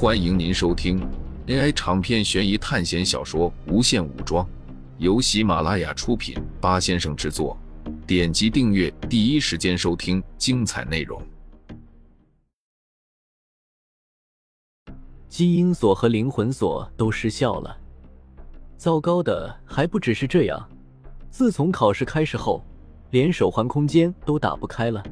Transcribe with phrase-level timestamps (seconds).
[0.00, 1.04] 欢迎您收听
[1.48, 4.46] AI 长篇悬疑探险小说《无限武装》，
[4.98, 7.58] 由喜马拉雅出品，八先生制作。
[8.06, 11.20] 点击订阅，第一时间收听精彩内容。
[15.28, 17.76] 基因锁和灵魂锁都失效了。
[18.76, 20.68] 糟糕的还不只是这样，
[21.28, 22.64] 自从考试开始后，
[23.10, 25.04] 连手环空间都打不开了。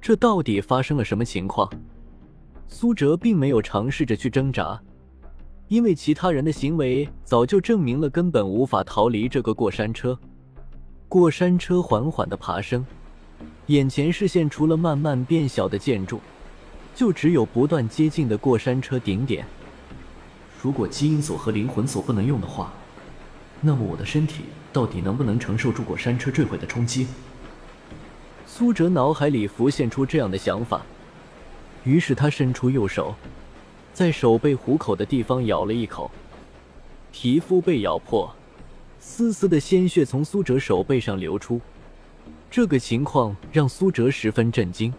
[0.00, 1.68] 这到底发生了什么情况？
[2.70, 4.78] 苏哲并没有尝试着去挣扎，
[5.68, 10.16] 因为其他人的行为早就证明了根本无法逃离这个过山车。
[11.08, 12.84] 过山车缓缓的爬升，
[13.66, 16.20] 眼前视线除了慢慢变小的建筑，
[16.94, 19.46] 就只有不断接近的过山车顶点。
[20.62, 22.72] 如果基因锁和灵魂锁不能用的话，
[23.62, 27.06] 那么我的身体到底能不能承受住过山车坠毁的冲击？
[28.46, 30.82] 苏哲脑海里浮现出这样的想法，
[31.84, 33.14] 于是他伸出右手，
[33.92, 36.10] 在手背虎口的地方咬了一口，
[37.12, 38.34] 皮肤被咬破。
[39.00, 41.60] 丝丝的鲜血从苏哲手背上流出，
[42.50, 44.92] 这个情况让苏哲十分震惊，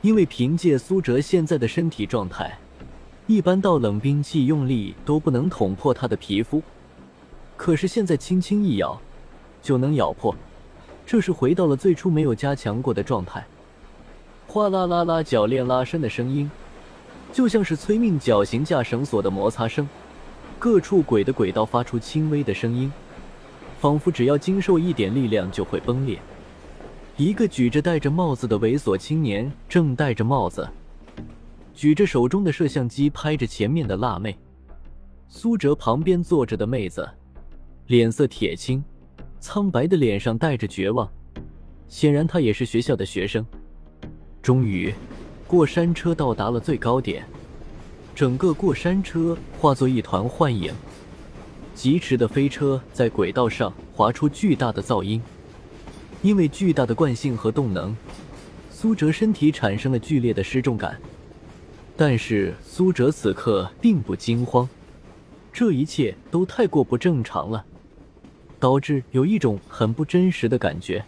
[0.00, 2.56] 因为凭借苏哲现在的身体状态，
[3.26, 6.62] 一般到冷兵器用力都不能捅破他的皮肤，
[7.56, 8.98] 可是现在轻轻一咬
[9.60, 10.34] 就能咬破，
[11.04, 13.44] 这是回到了最初没有加强过的状态。
[14.52, 16.50] 哗啦啦啦，铰链拉伸的声音，
[17.32, 19.88] 就像是催命绞刑架绳索的摩擦声。
[20.58, 22.92] 各处轨的轨道发出轻微的声音，
[23.80, 26.18] 仿佛只要经受一点力量就会崩裂。
[27.16, 30.68] 一个举着戴着帽子的猥琐青年正戴着帽子，
[31.72, 34.36] 举着手中的摄像机拍着前面的辣妹。
[35.28, 37.08] 苏哲旁边坐着的妹子，
[37.86, 38.84] 脸色铁青，
[39.40, 41.10] 苍白的脸上带着绝望，
[41.88, 43.42] 显然她也是学校的学生。
[44.42, 44.92] 终于，
[45.46, 47.24] 过山车到达了最高点。
[48.12, 50.74] 整个过山车化作一团幻影，
[51.76, 55.22] 疾驰的飞车在轨道上划出巨大的噪音。
[56.22, 57.96] 因为巨大的惯性和动能，
[58.70, 60.98] 苏哲身体产生了剧烈的失重感。
[61.96, 64.68] 但是苏哲此刻并不惊慌，
[65.52, 67.64] 这一切都太过不正常了，
[68.58, 71.04] 导致有一种很不真实的感觉。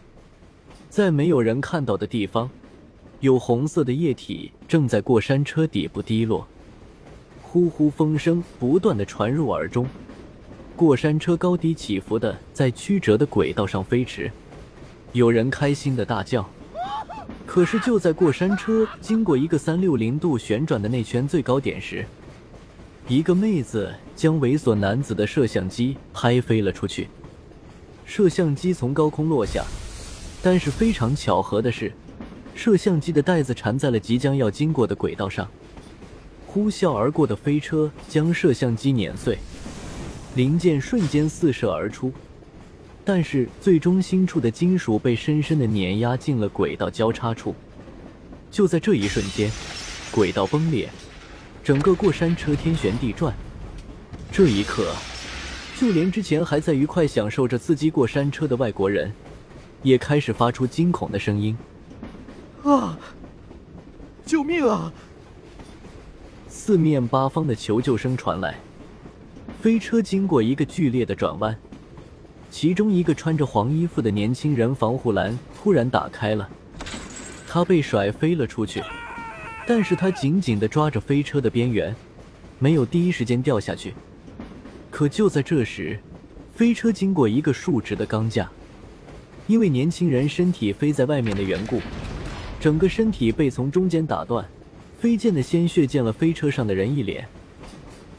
[0.88, 2.48] 在没有人看到的地方，
[3.24, 6.46] 有红色的液体正在过山车底部滴落。
[7.40, 9.88] 呼呼风声不断的传入耳中，
[10.76, 14.30] 过山车高低起伏的在曲折的轨道上飞驰，
[15.14, 16.46] 有人开心的大叫。
[17.46, 22.04] 可是就在过山车经过一个三六零度旋转的内圈最高点时，
[23.08, 27.08] 一个妹子将猥琐男子的摄像机拍飞了出去。
[28.04, 29.64] 摄像机从高空落下，
[30.42, 31.90] 但是非常巧合的是，
[32.54, 35.48] 摄像机的带子缠在了即将要经过的轨道上。
[36.46, 39.36] 呼啸而过的飞车将摄像机碾碎，
[40.36, 42.12] 零件瞬间四射而出，
[43.04, 47.52] 但是最中心处的金属被深深的碾压进了轨道交叉处。
[48.52, 49.50] 就在这一瞬间，
[50.12, 50.88] 轨道崩裂，
[51.64, 53.34] 整个过山车天旋地转。
[54.30, 54.94] 这一刻，
[55.76, 59.12] 就连之前还在愉快享受着刺激过山车的外国人，
[59.82, 61.56] 也开始发出惊恐的声音
[62.64, 62.98] ：“啊！
[64.26, 64.92] 救命啊！”
[66.48, 68.56] 四面八方的求救声传来，
[69.60, 71.54] 飞车经过一个剧烈的转弯，
[72.50, 76.48] 其中一个穿着黄衣服的年轻人防护栏突然打开了，
[77.46, 78.82] 他被甩飞了出去，
[79.66, 81.94] 但是他紧紧地抓着飞车的边缘，
[82.58, 83.92] 没有第一时间掉下去。
[84.90, 86.00] 可就在这时，
[86.54, 88.48] 飞车经过一个竖直的钢架，
[89.48, 91.82] 因为年轻人身体飞在外面的缘故，
[92.64, 94.42] 整个身体被从中间打断。
[94.98, 97.28] 飞溅的鲜血溅了飞车上的人一脸，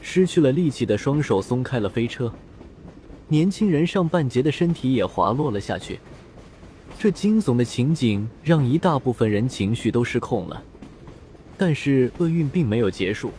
[0.00, 2.32] 失去了力气的双手松开了飞车，
[3.26, 5.98] 年轻人上半截的身体也滑落了下去。
[6.96, 10.62] 这惊悚的情景让一大部分人情绪都失控了。
[11.58, 13.32] 但是厄运并没有结束，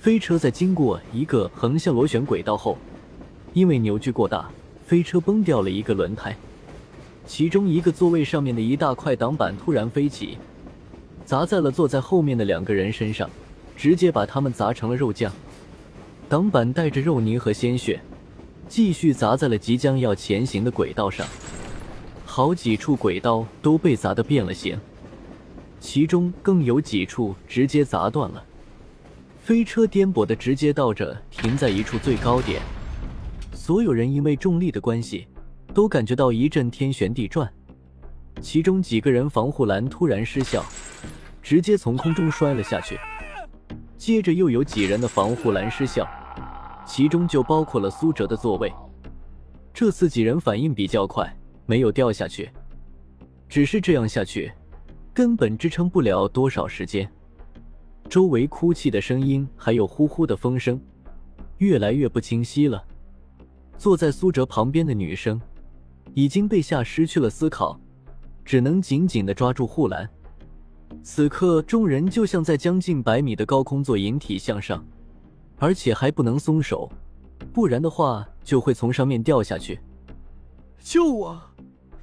[0.00, 2.76] 飞车在经过一个横向螺旋轨道后，
[3.52, 4.50] 因为扭矩过大，
[4.84, 6.36] 飞车崩掉了一个轮胎，
[7.26, 10.38] 其中一个座位上面的一大块挡板突然飞起。
[11.24, 13.30] 砸在了坐在后面的两个人身上，
[13.76, 15.32] 直接把他们砸成了肉酱。
[16.28, 18.00] 挡板带着肉泥和鲜血，
[18.68, 21.26] 继续砸在了即将要前行的轨道上。
[22.24, 24.78] 好几处轨道都被砸得变了形，
[25.78, 28.42] 其中更有几处直接砸断了。
[29.40, 32.60] 飞车颠簸的直接倒着停在一处最高点，
[33.54, 35.26] 所有人因为重力的关系，
[35.72, 37.52] 都感觉到一阵天旋地转。
[38.40, 40.64] 其中几个人防护栏突然失效。
[41.42, 42.96] 直接从空中摔了下去，
[43.98, 46.06] 接着又有几人的防护栏失效，
[46.86, 48.72] 其中就包括了苏哲的座位。
[49.74, 51.36] 这次几人反应比较快，
[51.66, 52.48] 没有掉下去，
[53.48, 54.52] 只是这样下去，
[55.12, 57.10] 根本支撑不了多少时间。
[58.08, 60.80] 周围哭泣的声音，还有呼呼的风声，
[61.58, 62.84] 越来越不清晰了。
[63.76, 65.40] 坐在苏哲旁边的女生
[66.14, 67.78] 已经被吓失去了思考，
[68.44, 70.08] 只能紧紧的抓住护栏。
[71.02, 74.84] 此刻，众人就像在将近百米的高空做引体向上，
[75.58, 76.90] 而且还不能松手，
[77.52, 79.80] 不然的话就会从上面掉下去。
[80.78, 81.40] 救我！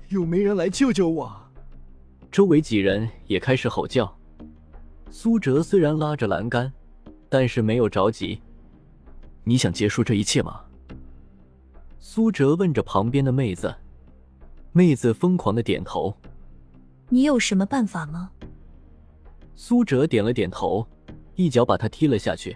[0.08, 1.32] 有没人来救救我？
[2.32, 4.12] 周围几人也开始吼叫。
[5.12, 6.72] 苏哲虽然拉着栏杆，
[7.30, 8.42] 但是没有着急。
[9.44, 10.62] 你想结束这一切吗？
[12.00, 13.74] 苏哲问着旁边的妹子。
[14.72, 16.16] 妹子疯狂的点头。
[17.10, 18.30] 你有什么办法吗？
[19.56, 20.88] 苏哲点了点头，
[21.36, 22.56] 一脚把他踢了下去。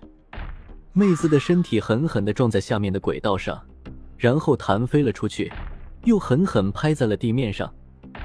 [0.92, 3.60] 妹子的身体狠狠的撞在下面的轨道上，
[4.16, 5.52] 然后弹飞了出去，
[6.04, 7.74] 又狠狠拍在了地面上，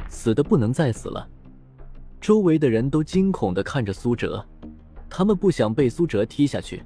[0.09, 1.27] 死的不能再死了。
[2.21, 4.45] 周围的人都惊恐的看着苏哲，
[5.09, 6.83] 他们不想被苏哲踢下去。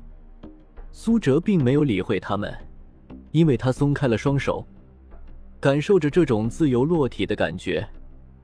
[0.93, 2.55] 苏哲并没有理会他们，
[3.33, 4.65] 因为他松开了双手，
[5.63, 7.89] 感受着这种自由落体的感觉。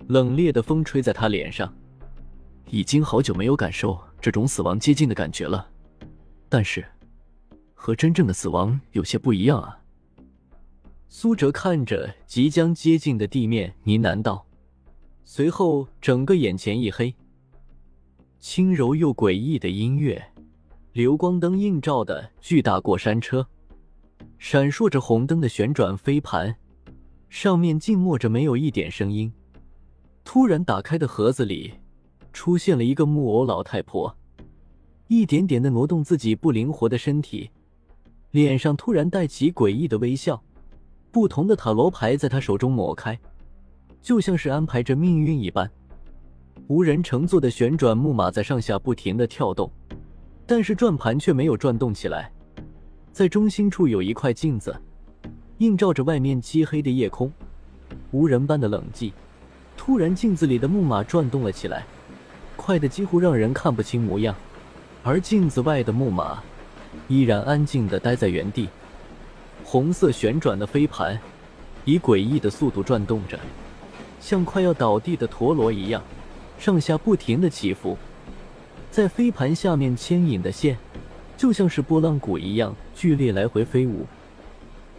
[0.07, 1.71] 冷冽的风吹在他脸上。
[2.71, 5.69] 已经好久没有感受这种死亡接近的感觉了，
[6.49, 6.87] 但是
[7.75, 9.81] 和真正的死亡有些不一样啊。
[11.09, 14.47] 苏哲看着即将接近的地面，呢喃道，
[15.25, 17.13] 随后整个眼前一黑。
[18.39, 20.23] 轻柔又诡异的音乐，
[20.93, 23.49] 流光灯映照的巨大过山车，
[24.39, 26.55] 闪烁着红灯的旋转飞盘，
[27.29, 29.33] 上面静默着，没有一点声音。
[30.25, 31.75] 突然打开的盒子里。
[32.31, 34.15] 出现了一个木偶老太婆，
[35.09, 37.51] 一点点的挪动自己不灵活的身体，
[38.31, 40.41] 脸上突然带起诡异的微笑。
[41.11, 43.19] 不同的塔罗牌在她手中抹开，
[44.01, 45.69] 就像是安排着命运一般。
[46.69, 49.69] 无人乘坐的旋转木马在上下不停的跳动，
[50.47, 52.31] 但是转盘却没有转动起来。
[53.11, 54.81] 在中心处有一块镜子，
[55.59, 57.33] 映照着外面漆黑的夜空，
[58.13, 59.11] 无人般的冷寂。
[59.77, 61.85] 突然，镜子里的木马转动了起来。
[62.55, 64.35] 快的几乎让人看不清模样，
[65.03, 66.41] 而镜子外的木马
[67.09, 68.69] 依然安静的待在原地。
[69.65, 71.19] 红色旋转的飞盘
[71.85, 73.39] 以诡异的速度转动着，
[74.21, 76.01] 像快要倒地的陀螺一样，
[76.57, 77.99] 上下不停的起伏。
[78.93, 80.79] 在飞盘下面牵引的线，
[81.37, 84.07] 就像是拨浪鼓一样剧烈来回飞舞。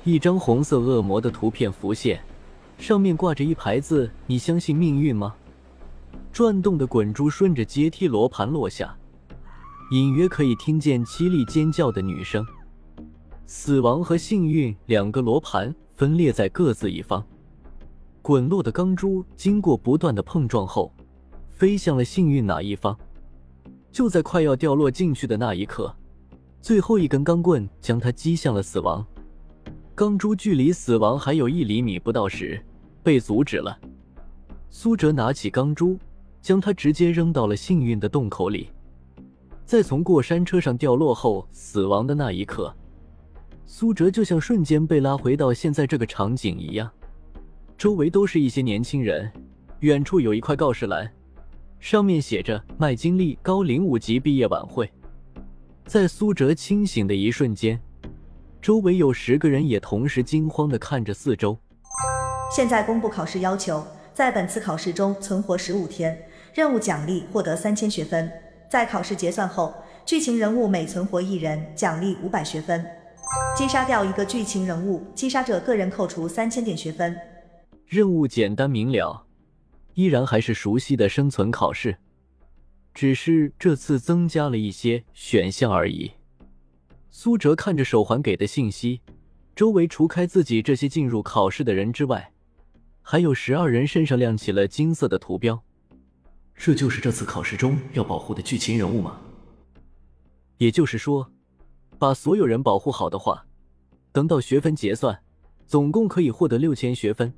[0.05, 2.21] 一张红色恶魔的图片浮现，
[2.77, 5.35] 上面挂着一排字：“你相信命运吗？”
[6.31, 8.95] 转动的滚珠顺着阶梯罗盘落下，
[9.91, 12.45] 隐约可以听见凄厉尖叫的女声。
[13.45, 17.23] 死亡和幸运两个罗盘分裂在各自一方，
[18.21, 20.93] 滚落的钢珠经过不断的碰撞后，
[21.49, 22.97] 飞向了幸运哪一方。
[23.91, 25.93] 就在快要掉落进去的那一刻，
[26.61, 29.05] 最后一根钢棍将它击向了死亡。
[29.99, 32.57] 钢珠距离死亡还有一厘米不到时，
[33.03, 33.77] 被阻止了。
[34.69, 35.99] 苏哲拿起钢珠。
[36.41, 38.69] 将它直接扔到了幸运的洞口里，
[39.65, 42.73] 在从过山车上掉落后死亡的那一刻，
[43.65, 46.89] 苏哲就像瞬间被拉回到现在这个场景一样。
[47.77, 49.29] 周围都是一些年轻人，
[49.81, 51.11] 远处有一块告示栏，
[51.81, 54.89] 上面写着“麦金利高龄五级毕业晚会”。
[55.85, 57.77] 在苏哲清醒的一瞬间，
[58.61, 61.57] 周围有十个人也同时惊慌的看着四周。
[62.53, 66.17] 现在公布考试要求，在本次考试中存活十五天。
[66.53, 68.29] 任务奖励获得三千学分，
[68.69, 69.73] 在考试结算后，
[70.03, 72.85] 剧情人物每存活一人，奖励五百学分。
[73.55, 77.15] 击杀掉一个剧情人物，击杀者个人扣除三千点学分。
[77.85, 79.25] 任务简单明了，
[79.93, 81.97] 依然还是熟悉的生存考试，
[82.93, 86.11] 只是这次增加了一些选项而已。
[87.11, 89.01] 苏哲看着手环给的信息，
[89.55, 92.31] 周围除开自己这些进入考试的人之外，
[93.01, 95.61] 还有十二人身上亮起了金色的图标。
[96.55, 99.19] 这就是这次考试中要保护的剧情人物吗？
[100.57, 101.31] 也就是说，
[101.97, 103.45] 把所有人保护好的话，
[104.11, 105.19] 等到学分结算，
[105.65, 107.33] 总共可以获得六千学分，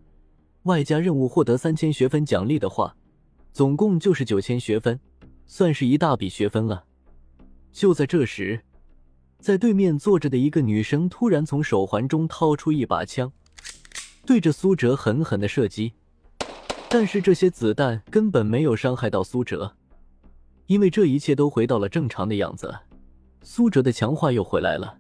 [0.64, 2.96] 外加任务获得三千学分奖励的话，
[3.54, 5.00] 总共就是九千学分，
[5.46, 6.84] 算是一大笔学分了。
[7.72, 8.62] 就在这时，
[9.42, 13.34] 在对面坐着的一个女生突然从手环中掏出一把枪
[14.24, 15.94] 对着苏哲狠狠的射击。
[16.88, 19.76] 但是这些子弹根本没有伤害到苏哲
[20.68, 22.74] 因为这一切都回到了正常的样子。
[23.42, 25.00] 苏哲的强化又回来了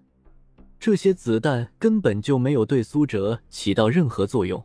[0.79, 4.61] 这些子弹根本就没有对苏哲起到任何作用。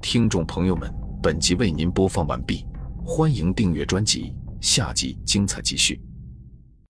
[0.00, 0.90] 听众朋友们
[1.22, 2.64] 本集为您播放完毕
[3.04, 6.00] 欢迎订阅专辑下集精彩继续。